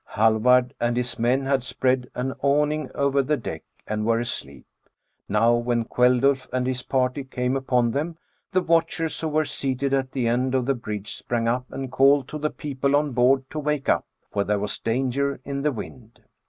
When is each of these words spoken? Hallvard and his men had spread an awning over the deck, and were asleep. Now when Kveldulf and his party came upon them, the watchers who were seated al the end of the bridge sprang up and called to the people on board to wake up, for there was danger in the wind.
Hallvard 0.15 0.73
and 0.79 0.97
his 0.97 1.19
men 1.19 1.41
had 1.45 1.61
spread 1.63 2.09
an 2.15 2.33
awning 2.41 2.89
over 2.95 3.21
the 3.21 3.37
deck, 3.37 3.61
and 3.85 4.03
were 4.03 4.17
asleep. 4.17 4.65
Now 5.29 5.53
when 5.53 5.85
Kveldulf 5.85 6.47
and 6.51 6.65
his 6.65 6.81
party 6.81 7.23
came 7.23 7.55
upon 7.55 7.91
them, 7.91 8.17
the 8.51 8.63
watchers 8.63 9.19
who 9.19 9.27
were 9.27 9.45
seated 9.45 9.93
al 9.93 10.05
the 10.11 10.27
end 10.27 10.55
of 10.55 10.65
the 10.65 10.73
bridge 10.73 11.13
sprang 11.13 11.47
up 11.47 11.67
and 11.71 11.91
called 11.91 12.27
to 12.29 12.39
the 12.39 12.49
people 12.49 12.95
on 12.95 13.11
board 13.11 13.47
to 13.51 13.59
wake 13.59 13.89
up, 13.89 14.07
for 14.31 14.43
there 14.43 14.57
was 14.57 14.79
danger 14.79 15.39
in 15.45 15.61
the 15.61 15.71
wind. 15.71 16.19